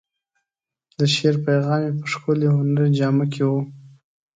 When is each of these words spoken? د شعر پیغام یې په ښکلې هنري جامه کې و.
د 0.97 0.99
شعر 1.13 1.35
پیغام 1.45 1.79
یې 1.85 1.91
په 1.99 2.05
ښکلې 2.11 2.47
هنري 2.55 2.87
جامه 2.97 3.25
کې 3.33 3.43
و. 3.49 3.53